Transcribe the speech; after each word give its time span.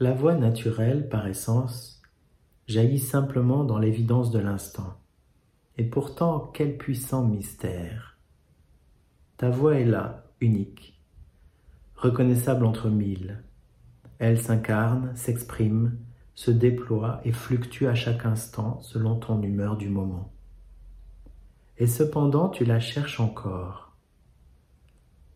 La 0.00 0.12
voix 0.14 0.34
naturelle, 0.34 1.08
par 1.08 1.26
essence, 1.26 2.02
jaillit 2.66 2.98
simplement 2.98 3.64
dans 3.64 3.78
l'évidence 3.78 4.30
de 4.30 4.38
l'instant. 4.38 4.98
Et 5.78 5.84
pourtant, 5.84 6.50
quel 6.52 6.76
puissant 6.76 7.24
mystère. 7.24 8.18
Ta 9.36 9.50
voix 9.50 9.76
est 9.76 9.84
là, 9.84 10.24
unique, 10.40 11.00
reconnaissable 11.96 12.64
entre 12.64 12.88
mille. 12.88 13.42
Elle 14.18 14.40
s'incarne, 14.40 15.14
s'exprime, 15.16 15.98
se 16.34 16.50
déploie 16.50 17.20
et 17.24 17.32
fluctue 17.32 17.86
à 17.86 17.94
chaque 17.94 18.26
instant 18.26 18.80
selon 18.80 19.16
ton 19.16 19.40
humeur 19.42 19.76
du 19.76 19.88
moment. 19.88 20.32
Et 21.78 21.86
cependant, 21.86 22.48
tu 22.48 22.64
la 22.64 22.80
cherches 22.80 23.20
encore. 23.20 23.96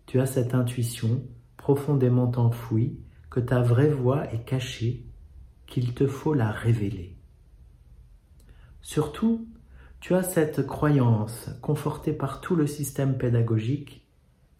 Tu 0.07 0.21
as 0.21 0.27
cette 0.27 0.55
intuition 0.55 1.23
profondément 1.57 2.31
enfouie 2.37 2.99
que 3.37 3.41
ta 3.43 3.61
vraie 3.61 3.91
voix 3.91 4.33
est 4.33 4.47
cachée, 4.47 5.05
qu'il 5.67 5.93
te 5.93 6.07
faut 6.07 6.33
la 6.33 6.51
révéler. 6.51 7.19
Surtout, 8.81 9.47
tu 10.01 10.15
as 10.15 10.23
cette 10.23 10.67
croyance, 10.67 11.51
confortée 11.61 12.15
par 12.15 12.41
tout 12.41 12.57
le 12.57 12.67
système 12.67 13.19
pédagogique, 13.19 14.09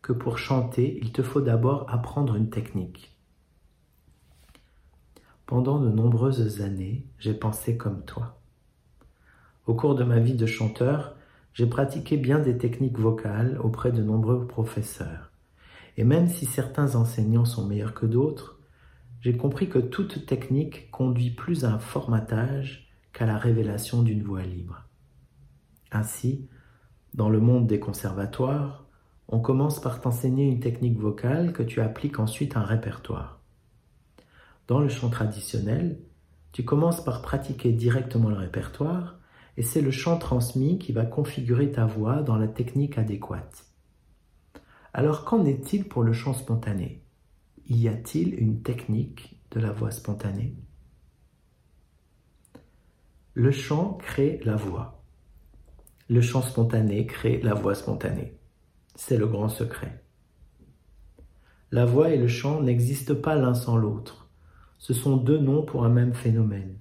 que 0.03 0.13
pour 0.13 0.37
chanter, 0.37 0.99
il 1.01 1.11
te 1.11 1.23
faut 1.23 1.41
d'abord 1.41 1.87
apprendre 1.89 2.37
une 2.37 2.51
technique. 2.51 3.17
Pendant 5.47 5.81
de 5.81 5.89
nombreuses 5.89 6.61
années, 6.61 7.07
j'ai 7.19 7.33
pensé 7.33 7.79
comme 7.79 8.05
toi. 8.05 8.39
Au 9.67 9.73
cours 9.73 9.95
de 9.95 10.05
ma 10.05 10.19
vie 10.19 10.35
de 10.35 10.45
chanteur, 10.45 11.17
j'ai 11.55 11.67
pratiqué 11.67 12.19
bien 12.19 12.41
des 12.41 12.59
techniques 12.59 12.99
vocales 12.99 13.59
auprès 13.59 13.91
de 13.91 14.03
nombreux 14.03 14.47
professeurs. 14.47 15.33
Et 15.97 16.05
même 16.05 16.29
si 16.29 16.45
certains 16.45 16.95
enseignants 16.95 17.47
sont 17.47 17.67
meilleurs 17.67 17.95
que 17.95 18.05
d'autres, 18.05 18.56
j'ai 19.27 19.37
compris 19.37 19.69
que 19.69 19.81
toute 19.81 20.25
technique 20.25 20.89
conduit 20.93 21.33
plus 21.33 21.65
à 21.65 21.73
un 21.73 21.81
formatage 21.81 22.89
qu'à 23.13 23.27
la 23.27 23.37
révélation 23.37 24.05
d'une 24.05 24.23
voix 24.23 24.45
libre. 24.45 24.85
Ainsi, 25.91 26.49
dans 27.13 27.29
le 27.29 27.41
monde 27.41 27.67
des 27.67 27.81
conservatoires, 27.81 28.87
on 29.27 29.41
commence 29.41 29.81
par 29.81 30.01
t'enseigner 30.01 30.45
une 30.45 30.61
technique 30.61 30.97
vocale 30.97 31.53
que 31.53 31.65
tu 31.65 31.81
appliques 31.81 32.21
ensuite 32.21 32.57
à 32.57 32.61
un 32.61 32.65
répertoire. 32.65 33.41
Dans 34.69 34.79
le 34.79 34.89
chant 34.89 35.11
traditionnel, 35.11 35.99
tu 36.53 36.65
commences 36.65 37.03
par 37.03 37.21
pratiquer 37.21 37.73
directement 37.73 38.29
le 38.29 38.37
répertoire 38.37 39.19
et 39.57 39.63
c'est 39.63 39.83
le 39.83 39.91
chant 39.91 40.19
transmis 40.19 40.79
qui 40.79 40.93
va 40.93 41.05
configurer 41.05 41.73
ta 41.73 41.85
voix 41.85 42.23
dans 42.23 42.37
la 42.37 42.47
technique 42.47 42.97
adéquate. 42.97 43.67
Alors 44.95 45.25
qu'en 45.25 45.45
est-il 45.45 45.89
pour 45.89 46.05
le 46.05 46.13
chant 46.13 46.33
spontané? 46.33 47.03
Y 47.69 47.89
a-t-il 47.89 48.39
une 48.39 48.63
technique 48.63 49.41
de 49.51 49.59
la 49.59 49.73
voix 49.73 49.91
spontanée? 49.91 50.55
Le 53.35 53.51
chant 53.51 53.95
crée 53.95 54.39
la 54.45 54.55
voix. 54.55 55.03
Le 56.09 56.21
chant 56.21 56.43
spontané 56.43 57.07
crée 57.07 57.41
la 57.43 57.55
voix 57.55 57.75
spontanée. 57.75 58.39
C'est 58.95 59.17
le 59.17 59.27
grand 59.27 59.49
secret. 59.49 60.05
La 61.73 61.85
voix 61.85 62.11
et 62.11 62.19
le 62.19 62.29
chant 62.29 62.63
n'existent 62.63 63.17
pas 63.17 63.35
l'un 63.35 63.55
sans 63.55 63.77
l'autre. 63.77 64.31
Ce 64.79 64.95
sont 64.95 65.17
deux 65.17 65.39
noms 65.39 65.65
pour 65.65 65.85
un 65.85 65.91
même 65.91 66.15
phénomène. 66.15 66.79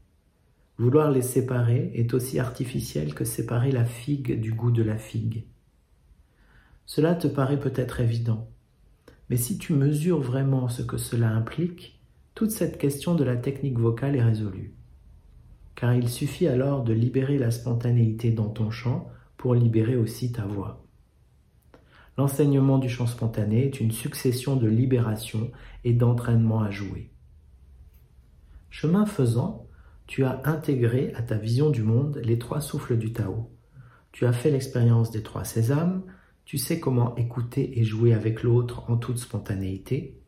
Vouloir 0.77 1.09
les 1.09 1.23
séparer 1.23 1.93
est 1.95 2.13
aussi 2.13 2.37
artificiel 2.37 3.15
que 3.15 3.25
séparer 3.25 3.71
la 3.71 3.85
figue 3.85 4.39
du 4.39 4.53
goût 4.53 4.71
de 4.71 4.83
la 4.83 4.99
figue. 4.99 5.47
Cela 6.85 7.15
te 7.15 7.27
paraît 7.27 7.59
peut-être 7.59 8.01
évident, 8.01 8.51
mais 9.29 9.37
si 9.37 9.57
tu 9.57 9.73
mesures 9.73 10.21
vraiment 10.21 10.67
ce 10.67 10.81
que 10.81 10.97
cela 10.97 11.29
implique, 11.29 11.99
toute 12.35 12.51
cette 12.51 12.77
question 12.77 13.15
de 13.15 13.23
la 13.23 13.37
technique 13.37 13.79
vocale 13.79 14.15
est 14.15 14.23
résolue. 14.23 14.73
Car 15.75 15.93
il 15.93 16.09
suffit 16.09 16.47
alors 16.47 16.83
de 16.83 16.93
libérer 16.93 17.37
la 17.37 17.51
spontanéité 17.51 18.31
dans 18.31 18.49
ton 18.49 18.71
chant 18.71 19.09
pour 19.37 19.55
libérer 19.55 19.95
aussi 19.95 20.31
ta 20.31 20.45
voix. 20.45 20.85
L'enseignement 22.17 22.77
du 22.77 22.87
chant 22.87 23.07
spontané 23.07 23.65
est 23.65 23.79
une 23.81 23.91
succession 23.91 24.55
de 24.55 24.67
libération 24.67 25.51
et 25.83 25.93
d'entraînement 25.93 26.61
à 26.61 26.71
jouer. 26.71 27.11
Chemin 28.69 29.05
faisant, 29.05 29.67
tu 30.07 30.23
as 30.23 30.41
intégré 30.45 31.13
à 31.15 31.21
ta 31.21 31.35
vision 31.35 31.69
du 31.69 31.83
monde 31.83 32.21
les 32.23 32.37
trois 32.37 32.61
souffles 32.61 32.97
du 32.97 33.11
Tao. 33.11 33.51
Tu 34.11 34.25
as 34.25 34.33
fait 34.33 34.51
l'expérience 34.51 35.11
des 35.11 35.23
trois 35.23 35.43
sésames, 35.43 36.03
tu 36.45 36.57
sais 36.57 36.79
comment 36.79 37.15
écouter 37.15 37.79
et 37.79 37.83
jouer 37.83 38.13
avec 38.13 38.43
l'autre 38.43 38.89
en 38.89 38.97
toute 38.97 39.17
spontanéité. 39.17 40.21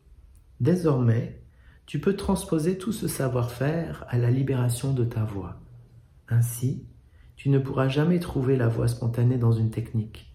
Désormais, 0.60 1.40
tu 1.86 2.00
peux 2.00 2.16
transposer 2.16 2.76
tout 2.76 2.92
ce 2.92 3.08
savoir-faire 3.08 4.04
à 4.08 4.18
la 4.18 4.30
libération 4.30 4.92
de 4.92 5.04
ta 5.04 5.24
voix. 5.24 5.60
Ainsi, 6.28 6.84
tu 7.36 7.48
ne 7.48 7.58
pourras 7.58 7.88
jamais 7.88 8.18
trouver 8.18 8.56
la 8.56 8.68
voix 8.68 8.88
spontanée 8.88 9.38
dans 9.38 9.52
une 9.52 9.70
technique. 9.70 10.34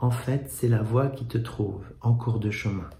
En 0.00 0.10
fait, 0.10 0.50
c'est 0.50 0.68
la 0.68 0.82
voix 0.82 1.08
qui 1.08 1.26
te 1.26 1.38
trouve 1.38 1.84
en 2.00 2.14
cours 2.14 2.40
de 2.40 2.50
chemin. 2.50 2.90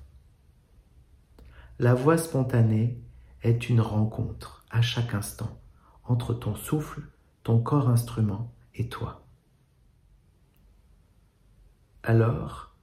La 1.78 1.95
voix 1.95 2.19
spontanée 2.19 3.03
est 3.43 3.69
une 3.69 3.81
rencontre 3.81 4.65
à 4.71 4.81
chaque 4.81 5.15
instant 5.15 5.61
entre 6.05 6.34
ton 6.34 6.55
souffle, 6.55 7.03
ton 7.43 7.59
corps 7.61 7.89
instrument 7.89 8.53
et 8.75 8.89
toi. 8.89 9.27
Alors, 12.03 12.75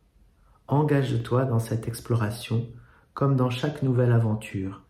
engage-toi 0.68 1.46
dans 1.46 1.60
cette 1.60 1.88
exploration 1.88 2.68
comme 3.16 3.36
dans 3.36 3.50
chaque 3.50 3.82
nouvelle 3.82 4.12
aventure, 4.12 4.84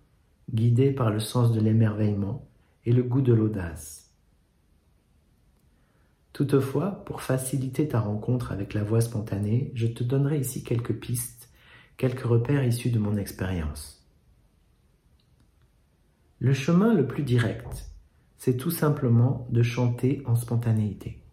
guidée 0.54 0.92
par 0.92 1.12
le 1.12 1.22
sens 1.22 1.54
de 1.54 1.62
l'émerveillement 1.62 2.46
et 2.86 2.92
le 2.92 3.04
goût 3.04 3.22
de 3.22 3.34
l'audace. 3.34 4.14
Toutefois, 6.34 7.06
pour 7.06 7.22
faciliter 7.22 7.88
ta 7.88 8.02
rencontre 8.02 8.52
avec 8.52 8.74
la 8.74 8.84
voix 8.84 9.00
spontanée, 9.00 9.72
je 9.76 9.88
te 9.88 10.04
donnerai 10.04 10.40
ici 10.40 10.62
quelques 10.62 11.00
pistes, 11.00 11.50
quelques 11.96 12.26
repères 12.26 12.66
issus 12.66 12.90
de 12.90 13.00
mon 13.00 13.16
expérience. 13.16 14.06
Le 16.40 16.54
chemin 16.54 16.94
le 16.94 17.08
plus 17.08 17.24
direct, 17.24 17.90
c'est 18.38 18.58
tout 18.58 18.72
simplement 18.72 19.48
de 19.52 19.64
chanter 19.64 20.22
en 20.26 20.36
spontanéité. 20.36 21.24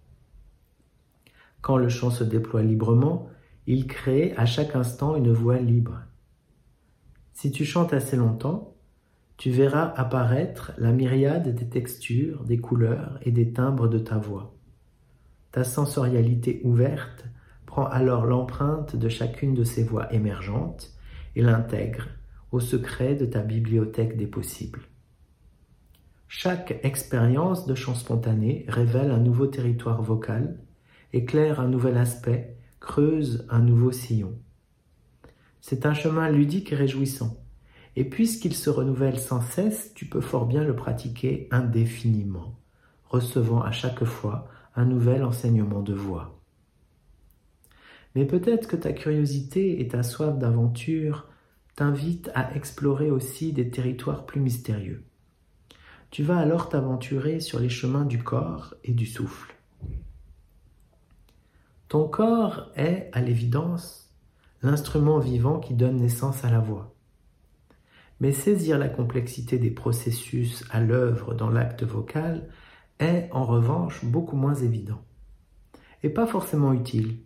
Quand 1.65 1.79
le 1.79 1.89
chant 1.89 2.11
se 2.11 2.25
déploie 2.25 2.63
librement, 2.63 3.31
il 3.67 3.87
crée 3.87 4.35
à 4.37 4.45
chaque 4.45 4.77
instant 4.77 5.17
une 5.17 5.33
voix 5.33 5.57
libre. 5.57 6.03
Si 7.33 7.53
tu 7.53 7.65
chantes 7.65 7.95
assez 7.95 8.19
longtemps, 8.19 8.77
tu 9.39 9.51
verras 9.51 9.95
apparaître 9.97 10.73
la 10.77 10.93
myriade 10.93 11.55
des 11.55 11.67
textures, 11.67 12.45
des 12.45 12.59
couleurs 12.59 13.19
et 13.23 13.31
des 13.31 13.55
timbres 13.55 13.89
de 13.89 13.99
ta 13.99 14.19
voix. 14.19 14.55
Ta 15.53 15.65
sensorialité 15.65 16.61
ouverte 16.65 17.25
prend 17.65 17.87
alors 17.87 18.27
l'empreinte 18.27 18.95
de 18.95 19.09
chacune 19.09 19.55
de 19.55 19.65
ces 19.65 19.85
voix 19.85 20.13
émergentes 20.13 20.93
et 21.35 21.41
l'intègre 21.41 22.09
au 22.53 22.61
secret 22.61 23.15
de 23.15 23.25
ta 23.25 23.41
bibliothèque 23.41 24.19
des 24.19 24.27
possibles. 24.27 24.83
Chaque 26.29 26.79
expérience 26.83 27.65
de 27.65 27.75
chant 27.75 27.95
spontané 27.95 28.67
révèle 28.69 29.11
un 29.11 29.19
nouveau 29.19 29.47
territoire 29.47 30.03
vocal 30.03 30.59
éclaire 31.15 31.61
un 31.61 31.69
nouvel 31.69 31.97
aspect, 31.97 32.57
creuse 32.81 33.47
un 33.49 33.61
nouveau 33.61 33.93
sillon. 33.93 34.37
C'est 35.61 35.87
un 35.87 35.95
chemin 35.95 36.29
ludique 36.29 36.73
et 36.73 36.77
réjouissant. 36.77 37.41
Et 37.97 38.05
puisqu'il 38.05 38.55
se 38.55 38.69
renouvelle 38.69 39.21
sans 39.21 39.41
cesse, 39.41 39.93
tu 39.95 40.07
peux 40.07 40.21
fort 40.21 40.47
bien 40.47 40.65
le 40.65 40.75
pratiquer 40.75 41.47
indéfiniment, 41.53 42.59
recevant 43.05 43.63
à 43.63 43.71
chaque 43.71 44.05
fois 44.05 44.49
un 44.75 44.85
nouvel 44.85 45.23
enseignement 45.23 45.83
de 45.83 45.95
voix. 45.95 46.41
Mais 48.17 48.25
peut-être 48.25 48.67
que 48.67 48.77
ta 48.77 48.93
curiosité 48.93 49.81
et 49.81 49.87
ta 49.87 50.03
soif 50.03 50.37
d'aventure 50.37 51.29
t'invitent 51.77 52.31
à 52.35 52.55
explorer 52.57 53.13
aussi 53.13 53.53
des 53.53 53.71
territoires 53.71 54.27
plus 54.27 54.41
mystérieux. 54.41 55.05
Tu 56.11 56.25
vas 56.25 56.39
alors 56.39 56.69
t'aventurer 56.69 57.39
sur 57.39 57.61
les 57.61 57.69
chemins 57.69 58.05
du 58.05 58.23
corps 58.23 58.75
et 58.83 58.93
du 58.93 59.07
souffle. 59.07 59.54
Ton 61.95 62.09
corps 62.09 62.73
est, 62.75 63.09
à 63.13 63.21
l'évidence, 63.21 64.13
l'instrument 64.63 65.21
vivant 65.21 65.61
qui 65.61 65.75
donne 65.75 65.99
naissance 65.99 66.45
à 66.45 66.51
la 66.51 66.59
voix. 66.59 66.93
Mais 68.19 68.33
saisir 68.33 68.81
la 68.81 68.89
complexité 68.89 69.61
des 69.61 69.71
processus 69.71 70.65
à 70.71 70.81
l'œuvre 70.81 71.35
dans 71.35 71.51
l'acte 71.51 71.85
vocal 71.85 72.49
est, 72.99 73.29
en 73.31 73.45
revanche, 73.45 74.05
beaucoup 74.05 74.35
moins 74.35 74.57
évident. 74.57 75.03
Et 76.03 76.09
pas 76.09 76.27
forcément 76.27 76.73
utile, 76.73 77.21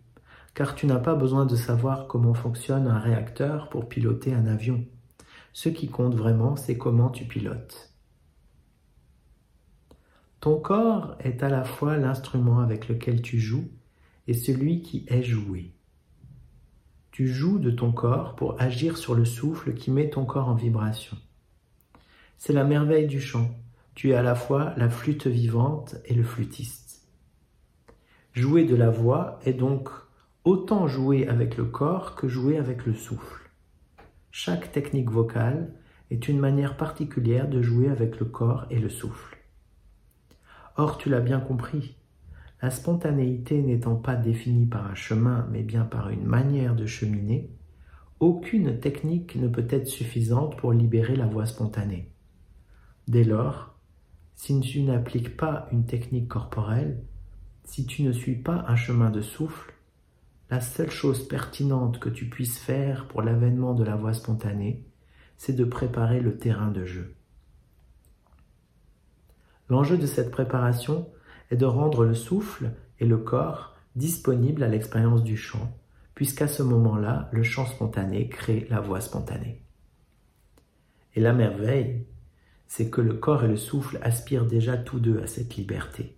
car 0.53 0.75
tu 0.75 0.85
n'as 0.85 0.99
pas 0.99 1.15
besoin 1.15 1.47
de 1.47 1.55
savoir 1.55 2.05
comment 2.05 2.35
fonctionne 2.35 2.85
un 2.85 2.99
réacteur 2.99 3.69
pour 3.69 3.89
piloter 3.89 4.35
un 4.35 4.45
avion. 4.45 4.85
Ce 5.51 5.69
qui 5.69 5.89
compte 5.89 6.13
vraiment, 6.13 6.55
c'est 6.55 6.77
comment 6.77 7.09
tu 7.09 7.25
pilotes. 7.25 7.91
Ton 10.41 10.59
corps 10.59 11.15
est 11.21 11.41
à 11.41 11.49
la 11.49 11.63
fois 11.63 11.97
l'instrument 11.97 12.59
avec 12.59 12.87
lequel 12.87 13.23
tu 13.23 13.39
joues 13.39 13.67
celui 14.33 14.81
qui 14.81 15.05
est 15.07 15.23
joué. 15.23 15.73
Tu 17.11 17.27
joues 17.27 17.59
de 17.59 17.71
ton 17.71 17.91
corps 17.91 18.35
pour 18.35 18.61
agir 18.61 18.97
sur 18.97 19.15
le 19.15 19.25
souffle 19.25 19.73
qui 19.73 19.91
met 19.91 20.09
ton 20.09 20.25
corps 20.25 20.47
en 20.47 20.55
vibration. 20.55 21.17
C'est 22.37 22.53
la 22.53 22.63
merveille 22.63 23.07
du 23.07 23.19
chant. 23.19 23.51
Tu 23.95 24.11
es 24.11 24.15
à 24.15 24.21
la 24.21 24.35
fois 24.35 24.73
la 24.77 24.89
flûte 24.89 25.27
vivante 25.27 25.95
et 26.05 26.13
le 26.13 26.23
flûtiste. 26.23 27.05
Jouer 28.33 28.63
de 28.63 28.75
la 28.75 28.89
voix 28.89 29.39
est 29.43 29.53
donc 29.53 29.89
autant 30.45 30.87
jouer 30.87 31.27
avec 31.27 31.57
le 31.57 31.65
corps 31.65 32.15
que 32.15 32.29
jouer 32.29 32.57
avec 32.57 32.85
le 32.85 32.93
souffle. 32.93 33.51
Chaque 34.31 34.71
technique 34.71 35.09
vocale 35.09 35.73
est 36.11 36.29
une 36.29 36.39
manière 36.39 36.77
particulière 36.77 37.49
de 37.49 37.61
jouer 37.61 37.89
avec 37.89 38.19
le 38.19 38.25
corps 38.25 38.65
et 38.69 38.79
le 38.79 38.89
souffle. 38.89 39.37
Or, 40.77 40.97
tu 40.97 41.09
l'as 41.09 41.19
bien 41.19 41.41
compris, 41.41 41.97
la 42.61 42.71
spontanéité 42.71 43.61
n'étant 43.61 43.95
pas 43.95 44.15
définie 44.15 44.65
par 44.65 44.85
un 44.87 44.95
chemin, 44.95 45.47
mais 45.51 45.63
bien 45.63 45.85
par 45.85 46.09
une 46.09 46.25
manière 46.25 46.75
de 46.75 46.85
cheminer, 46.85 47.49
aucune 48.19 48.79
technique 48.79 49.35
ne 49.35 49.47
peut 49.47 49.67
être 49.69 49.87
suffisante 49.87 50.57
pour 50.57 50.73
libérer 50.73 51.15
la 51.15 51.25
voix 51.25 51.45
spontanée. 51.45 52.11
Dès 53.07 53.23
lors, 53.23 53.75
si 54.35 54.59
tu 54.59 54.83
n'appliques 54.83 55.37
pas 55.37 55.67
une 55.71 55.85
technique 55.85 56.27
corporelle, 56.27 57.01
si 57.63 57.85
tu 57.85 58.03
ne 58.03 58.11
suis 58.11 58.35
pas 58.35 58.65
un 58.67 58.75
chemin 58.75 59.09
de 59.09 59.21
souffle, 59.21 59.73
la 60.49 60.59
seule 60.59 60.89
chose 60.89 61.27
pertinente 61.27 61.99
que 61.99 62.09
tu 62.09 62.27
puisses 62.27 62.57
faire 62.57 63.07
pour 63.07 63.21
l'avènement 63.21 63.73
de 63.73 63.83
la 63.83 63.95
voix 63.95 64.13
spontanée, 64.13 64.83
c'est 65.37 65.53
de 65.53 65.63
préparer 65.63 66.19
le 66.19 66.37
terrain 66.37 66.71
de 66.71 66.83
jeu. 66.83 67.15
L'enjeu 69.69 69.97
de 69.97 70.07
cette 70.07 70.31
préparation 70.31 71.07
est 71.51 71.57
de 71.57 71.65
rendre 71.65 72.05
le 72.05 72.13
souffle 72.13 72.71
et 72.99 73.05
le 73.05 73.17
corps 73.17 73.75
disponibles 73.95 74.63
à 74.63 74.67
l'expérience 74.67 75.23
du 75.23 75.37
chant, 75.37 75.71
puisqu'à 76.15 76.47
ce 76.47 76.63
moment-là, 76.63 77.29
le 77.31 77.43
chant 77.43 77.65
spontané 77.65 78.29
crée 78.29 78.67
la 78.69 78.79
voix 78.79 79.01
spontanée. 79.01 79.61
Et 81.15 81.21
la 81.21 81.33
merveille, 81.33 82.05
c'est 82.67 82.89
que 82.89 83.01
le 83.01 83.15
corps 83.15 83.43
et 83.43 83.47
le 83.47 83.57
souffle 83.57 83.99
aspirent 84.01 84.45
déjà 84.45 84.77
tous 84.77 84.99
deux 84.99 85.21
à 85.21 85.27
cette 85.27 85.55
liberté. 85.55 86.15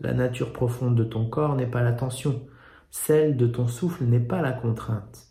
La 0.00 0.14
nature 0.14 0.52
profonde 0.52 0.94
de 0.94 1.04
ton 1.04 1.28
corps 1.28 1.56
n'est 1.56 1.66
pas 1.66 1.82
la 1.82 1.92
tension, 1.92 2.46
celle 2.90 3.36
de 3.36 3.46
ton 3.46 3.66
souffle 3.66 4.04
n'est 4.04 4.20
pas 4.20 4.40
la 4.40 4.52
contrainte. 4.52 5.28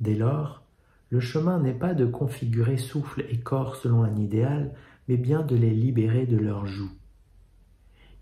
Dès 0.00 0.14
lors, 0.14 0.62
le 1.10 1.20
chemin 1.20 1.58
n'est 1.58 1.74
pas 1.74 1.94
de 1.94 2.06
configurer 2.06 2.76
souffle 2.76 3.24
et 3.28 3.40
corps 3.40 3.76
selon 3.76 4.02
un 4.02 4.16
idéal, 4.16 4.72
mais 5.08 5.16
bien 5.16 5.42
de 5.42 5.56
les 5.56 5.70
libérer 5.70 6.26
de 6.26 6.36
leur 6.36 6.66
joug. 6.66 6.90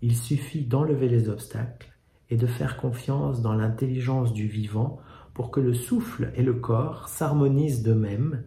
Il 0.01 0.15
suffit 0.15 0.63
d'enlever 0.63 1.09
les 1.09 1.29
obstacles 1.29 1.91
et 2.29 2.37
de 2.37 2.47
faire 2.47 2.77
confiance 2.77 3.41
dans 3.41 3.53
l'intelligence 3.53 4.33
du 4.33 4.47
vivant 4.47 4.99
pour 5.33 5.51
que 5.51 5.59
le 5.59 5.73
souffle 5.73 6.31
et 6.35 6.43
le 6.43 6.53
corps 6.53 7.09
s'harmonisent 7.09 7.83
d'eux-mêmes, 7.83 8.43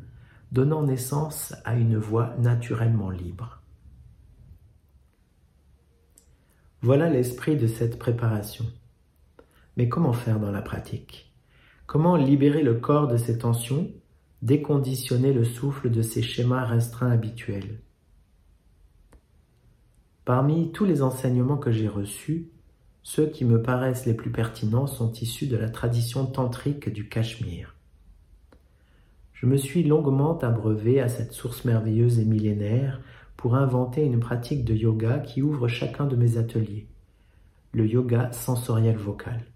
donnant 0.52 0.82
naissance 0.82 1.54
à 1.64 1.76
une 1.76 1.96
voix 1.96 2.34
naturellement 2.38 3.10
libre. 3.10 3.62
Voilà 6.82 7.08
l'esprit 7.08 7.56
de 7.56 7.66
cette 7.66 7.98
préparation. 7.98 8.64
Mais 9.76 9.88
comment 9.88 10.12
faire 10.12 10.40
dans 10.40 10.50
la 10.50 10.62
pratique? 10.62 11.34
Comment 11.86 12.16
libérer 12.16 12.62
le 12.62 12.74
corps 12.74 13.08
de 13.08 13.16
ses 13.16 13.38
tensions, 13.38 13.90
déconditionner 14.42 15.32
le 15.32 15.44
souffle 15.44 15.90
de 15.90 16.02
ses 16.02 16.22
schémas 16.22 16.64
restreints 16.64 17.10
habituels? 17.10 17.80
Parmi 20.24 20.70
tous 20.72 20.84
les 20.84 21.02
enseignements 21.02 21.56
que 21.56 21.72
j'ai 21.72 21.88
reçus, 21.88 22.48
ceux 23.02 23.26
qui 23.26 23.44
me 23.44 23.62
paraissent 23.62 24.06
les 24.06 24.14
plus 24.14 24.30
pertinents 24.30 24.86
sont 24.86 25.12
issus 25.12 25.46
de 25.46 25.56
la 25.56 25.70
tradition 25.70 26.26
tantrique 26.26 26.92
du 26.92 27.08
Cachemire. 27.08 27.74
Je 29.32 29.46
me 29.46 29.56
suis 29.56 29.82
longuement 29.82 30.38
abreuvé 30.38 31.00
à 31.00 31.08
cette 31.08 31.32
source 31.32 31.64
merveilleuse 31.64 32.18
et 32.18 32.26
millénaire 32.26 33.00
pour 33.38 33.54
inventer 33.54 34.04
une 34.04 34.20
pratique 34.20 34.66
de 34.66 34.74
yoga 34.74 35.18
qui 35.18 35.40
ouvre 35.40 35.66
chacun 35.66 36.04
de 36.04 36.14
mes 36.14 36.36
ateliers, 36.36 36.86
le 37.72 37.86
yoga 37.86 38.30
sensoriel 38.32 38.98
vocal. 38.98 39.46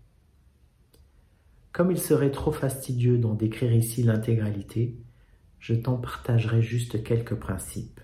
Comme 1.72 1.90
il 1.90 1.98
serait 1.98 2.30
trop 2.30 2.52
fastidieux 2.52 3.18
d'en 3.18 3.34
décrire 3.34 3.74
ici 3.74 4.02
l'intégralité, 4.02 4.96
je 5.58 5.74
t'en 5.74 5.96
partagerai 5.96 6.62
juste 6.62 7.02
quelques 7.02 7.34
principes. 7.34 8.00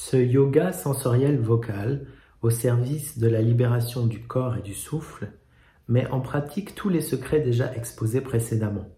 Ce 0.00 0.16
yoga 0.16 0.72
sensoriel 0.72 1.40
vocal, 1.40 2.06
au 2.40 2.50
service 2.50 3.18
de 3.18 3.26
la 3.26 3.42
libération 3.42 4.06
du 4.06 4.20
corps 4.20 4.56
et 4.56 4.62
du 4.62 4.72
souffle, 4.72 5.32
met 5.88 6.06
en 6.12 6.20
pratique 6.20 6.76
tous 6.76 6.88
les 6.88 7.00
secrets 7.00 7.40
déjà 7.40 7.74
exposés 7.74 8.20
précédemment. 8.20 8.88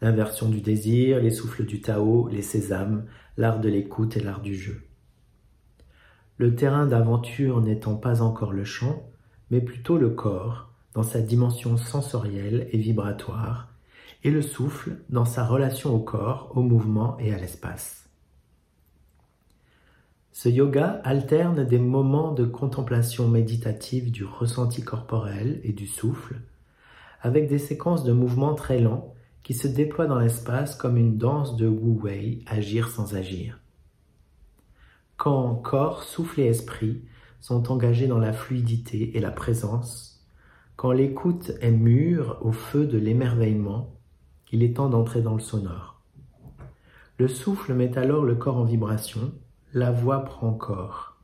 L'inversion 0.00 0.48
du 0.48 0.60
désir, 0.60 1.18
les 1.18 1.32
souffles 1.32 1.64
du 1.64 1.80
Tao, 1.80 2.28
les 2.28 2.42
sésames, 2.42 3.06
l'art 3.36 3.58
de 3.58 3.68
l'écoute 3.68 4.16
et 4.16 4.20
l'art 4.20 4.40
du 4.40 4.54
jeu. 4.54 4.80
Le 6.38 6.54
terrain 6.54 6.86
d'aventure 6.86 7.60
n'étant 7.60 7.96
pas 7.96 8.22
encore 8.22 8.52
le 8.52 8.64
chant, 8.64 9.10
mais 9.50 9.60
plutôt 9.60 9.98
le 9.98 10.10
corps, 10.10 10.70
dans 10.94 11.02
sa 11.02 11.20
dimension 11.20 11.76
sensorielle 11.76 12.68
et 12.70 12.78
vibratoire, 12.78 13.74
et 14.22 14.30
le 14.30 14.42
souffle 14.42 14.92
dans 15.08 15.24
sa 15.24 15.44
relation 15.44 15.92
au 15.92 15.98
corps, 15.98 16.52
au 16.54 16.62
mouvement 16.62 17.18
et 17.18 17.34
à 17.34 17.36
l'espace. 17.36 17.99
Ce 20.32 20.48
yoga 20.48 21.00
alterne 21.04 21.64
des 21.64 21.78
moments 21.78 22.32
de 22.32 22.44
contemplation 22.44 23.28
méditative 23.28 24.10
du 24.12 24.24
ressenti 24.24 24.82
corporel 24.82 25.60
et 25.64 25.72
du 25.72 25.86
souffle, 25.86 26.40
avec 27.20 27.48
des 27.48 27.58
séquences 27.58 28.04
de 28.04 28.12
mouvements 28.12 28.54
très 28.54 28.78
lents 28.78 29.12
qui 29.42 29.54
se 29.54 29.66
déploient 29.66 30.06
dans 30.06 30.18
l'espace 30.18 30.76
comme 30.76 30.96
une 30.96 31.18
danse 31.18 31.56
de 31.56 31.66
Wu 31.66 32.00
Wei, 32.00 32.44
agir 32.46 32.88
sans 32.88 33.14
agir. 33.14 33.58
Quand 35.16 35.54
corps, 35.56 36.02
souffle 36.02 36.40
et 36.40 36.46
esprit 36.46 37.02
sont 37.40 37.72
engagés 37.72 38.06
dans 38.06 38.18
la 38.18 38.32
fluidité 38.32 39.16
et 39.16 39.20
la 39.20 39.30
présence, 39.30 40.24
quand 40.76 40.92
l'écoute 40.92 41.52
est 41.60 41.72
mûre 41.72 42.38
au 42.40 42.52
feu 42.52 42.86
de 42.86 42.96
l'émerveillement, 42.96 43.92
il 44.52 44.62
est 44.62 44.76
temps 44.76 44.88
d'entrer 44.88 45.20
dans 45.20 45.34
le 45.34 45.40
sonore. 45.40 46.00
Le 47.18 47.28
souffle 47.28 47.74
met 47.74 47.98
alors 47.98 48.24
le 48.24 48.34
corps 48.34 48.56
en 48.56 48.64
vibration, 48.64 49.32
la 49.72 49.90
voix 49.90 50.24
prend 50.24 50.52
corps. 50.52 51.16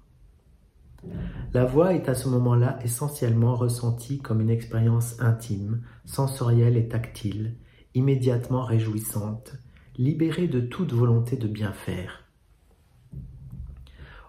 La 1.52 1.64
voix 1.64 1.94
est 1.94 2.08
à 2.08 2.14
ce 2.14 2.28
moment-là 2.28 2.78
essentiellement 2.82 3.54
ressentie 3.54 4.18
comme 4.18 4.40
une 4.40 4.50
expérience 4.50 5.20
intime, 5.20 5.82
sensorielle 6.04 6.76
et 6.76 6.88
tactile, 6.88 7.54
immédiatement 7.94 8.62
réjouissante, 8.62 9.54
libérée 9.96 10.48
de 10.48 10.60
toute 10.60 10.92
volonté 10.92 11.36
de 11.36 11.48
bien 11.48 11.72
faire. 11.72 12.24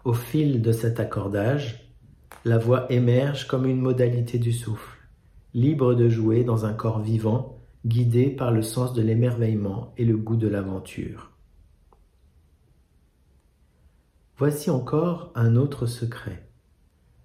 Au 0.06 0.14
fil 0.14 0.62
de 0.62 0.72
cet 0.72 1.00
accordage, 1.00 1.94
la 2.46 2.58
voix 2.58 2.92
émerge 2.92 3.48
comme 3.48 3.66
une 3.66 3.82
modalité 3.82 4.40
du 4.40 4.54
souffle 4.54 4.98
libre 5.58 5.96
de 5.96 6.08
jouer 6.08 6.44
dans 6.44 6.66
un 6.66 6.74
corps 6.74 7.00
vivant, 7.00 7.58
guidé 7.84 8.28
par 8.28 8.52
le 8.52 8.62
sens 8.62 8.94
de 8.94 9.02
l'émerveillement 9.02 9.94
et 9.98 10.06
le 10.06 10.16
goût 10.16 10.36
de 10.36 10.48
l'aventure. 10.48 11.32
Voici 14.40 14.70
encore 14.70 15.32
un 15.34 15.56
autre 15.56 15.88
secret. 15.88 16.48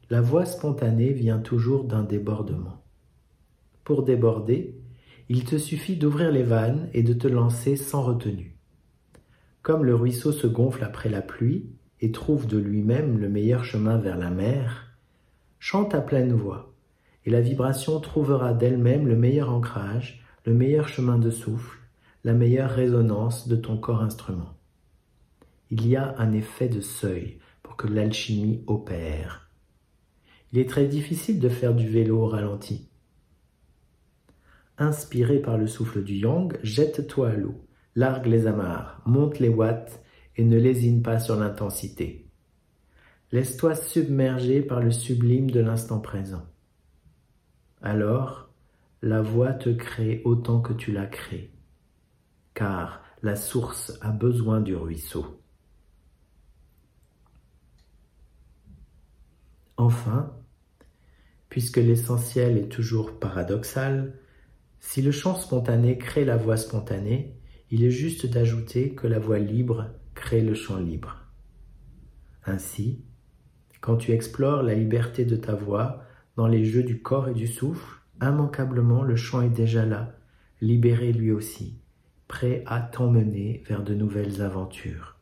La 0.09 0.23
voix 0.23 0.47
spontanée 0.47 1.13
vient 1.13 1.41
toujours 1.41 1.85
d'un 1.85 2.05
débordement. 2.05 2.83
Pour 3.85 4.03
déborder, 4.03 4.81
il 5.29 5.45
te 5.45 5.59
suffit 5.59 5.97
d'ouvrir 5.97 6.33
les 6.33 6.43
vannes 6.43 6.89
et 6.95 7.03
de 7.03 7.13
te 7.13 7.29
lancer 7.29 7.77
sans 7.77 8.01
retenue. 8.01 8.57
Comme 9.61 9.85
le 9.85 9.95
ruisseau 9.95 10.33
se 10.33 10.47
gonfle 10.47 10.85
après 10.85 11.11
la 11.11 11.21
pluie 11.21 11.67
et 12.01 12.13
trouve 12.13 12.47
de 12.47 12.57
lui-même 12.57 13.19
le 13.19 13.29
meilleur 13.29 13.63
chemin 13.63 13.99
vers 13.99 14.17
la 14.17 14.31
mer, 14.31 14.97
chante 15.59 15.95
à 15.95 16.01
pleine 16.01 16.33
voix 16.33 16.73
et 17.27 17.31
la 17.31 17.43
vibration 17.43 18.01
trouvera 18.01 18.55
d'elle-même 18.55 19.07
le 19.07 19.17
meilleur 19.17 19.51
ancrage, 19.51 20.25
le 20.47 20.55
meilleur 20.55 20.89
chemin 20.89 21.19
de 21.19 21.31
souffle, 21.31 21.79
la 22.25 22.33
meilleure 22.33 22.71
résonance 22.71 23.49
de 23.49 23.57
ton 23.57 23.77
corps 23.77 24.01
instrument. 24.01 24.55
Il 25.73 25.89
y 25.89 25.97
a 25.97 26.15
un 26.19 26.31
effet 26.33 26.69
de 26.69 26.81
seuil 26.81 27.41
pour 27.65 27.77
que 27.77 27.89
l'alchimie 27.89 28.63
opère. 28.69 29.51
Il 30.53 30.61
est 30.61 30.69
très 30.69 30.87
difficile 30.87 31.41
de 31.41 31.49
faire 31.49 31.75
du 31.75 31.89
vélo 31.89 32.21
au 32.21 32.27
ralenti. 32.27 32.89
Inspiré 34.79 35.41
par 35.41 35.59
le 35.59 35.67
souffle 35.67 36.05
du 36.05 36.15
yang, 36.15 36.57
jette-toi 36.63 37.31
à 37.31 37.35
l'eau, 37.35 37.67
largue 37.97 38.27
les 38.27 38.47
amarres, 38.47 39.03
monte 39.05 39.41
les 39.41 39.49
watts 39.49 40.01
et 40.37 40.45
ne 40.45 40.59
lésine 40.59 41.03
pas 41.03 41.19
sur 41.19 41.35
l'intensité. 41.35 42.29
Laisse-toi 43.33 43.75
submerger 43.75 44.63
par 44.63 44.81
le 44.81 44.93
sublime 44.93 45.51
de 45.51 45.59
l'instant 45.59 45.99
présent 45.99 46.47
alors 47.83 48.49
la 49.03 49.21
voix 49.21 49.53
te 49.53 49.71
crée 49.71 50.23
autant 50.25 50.61
que 50.61 50.73
tu 50.73 50.93
la 50.93 51.07
crées, 51.07 51.53
car 52.55 53.03
la 53.23 53.35
source 53.35 53.99
a 54.01 54.13
besoin 54.13 54.61
du 54.61 54.77
ruisseau. 54.77 55.42
Enfin, 59.83 60.33
puisque 61.49 61.79
l'essentiel 61.79 62.57
est 62.57 62.69
toujours 62.69 63.19
paradoxal, 63.19 64.15
si 64.79 65.03
le 65.03 65.11
chant 65.11 65.35
spontané 65.35 65.99
crée 65.99 66.25
la 66.25 66.37
voix 66.37 66.57
spontanée, 66.57 67.37
il 67.69 67.83
est 67.83 67.91
juste 67.91 68.27
d'ajouter 68.27 68.95
que 68.95 69.09
la 69.09 69.19
voix 69.19 69.41
libre 69.41 69.91
crée 70.15 70.41
le 70.41 70.55
chant 70.55 70.79
libre. 70.79 71.17
Ainsi, 72.47 73.05
quand 73.81 73.97
tu 73.97 74.13
explores 74.13 74.63
la 74.63 74.75
liberté 74.75 75.25
de 75.25 75.35
ta 75.35 75.57
voix 75.57 76.05
dans 76.37 76.47
les 76.47 76.65
jeux 76.65 76.85
du 76.85 77.03
corps 77.03 77.29
et 77.29 77.35
du 77.35 77.49
souffle, 77.49 78.03
immanquablement 78.23 79.03
le 79.03 79.17
chant 79.17 79.43
est 79.43 79.49
déjà 79.49 79.85
là, 79.85 80.15
libéré 80.61 81.13
lui 81.13 81.33
aussi, 81.33 81.81
prêt 82.29 82.63
à 82.67 82.81
t'emmener 82.81 83.65
vers 83.67 83.83
de 83.83 83.95
nouvelles 83.95 84.43
aventures. 84.43 85.19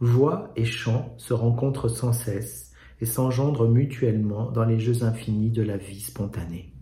Voix 0.00 0.52
et 0.56 0.66
chant 0.66 1.14
se 1.16 1.32
rencontrent 1.32 1.88
sans 1.88 2.12
cesse 2.12 2.72
et 3.00 3.06
s'engendrent 3.06 3.68
mutuellement 3.68 4.50
dans 4.50 4.64
les 4.64 4.78
jeux 4.78 5.04
infinis 5.04 5.50
de 5.50 5.62
la 5.62 5.78
vie 5.78 6.00
spontanée. 6.00 6.75